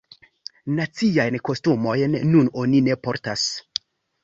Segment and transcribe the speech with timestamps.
[0.79, 3.47] Naciajn kostumojn nun oni ne portas.